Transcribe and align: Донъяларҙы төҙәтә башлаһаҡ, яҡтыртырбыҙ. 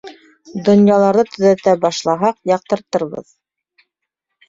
Донъяларҙы 0.69 1.27
төҙәтә 1.27 1.75
башлаһаҡ, 1.85 2.41
яҡтыртырбыҙ. 2.57 3.33